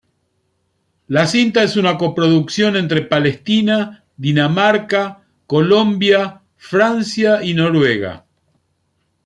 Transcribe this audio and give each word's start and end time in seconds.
La 1.05 1.27
cinta 1.27 1.61
es 1.61 1.77
una 1.77 1.95
coproducción 1.95 2.75
entre 2.75 3.03
Palestina, 3.03 4.03
Dinamarca, 4.17 5.27
Colombia, 5.45 6.41
Francia 6.57 7.43
y 7.43 7.53
Noruega. 7.53 8.25